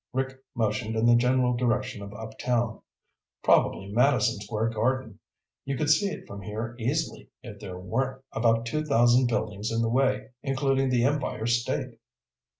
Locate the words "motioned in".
0.55-1.05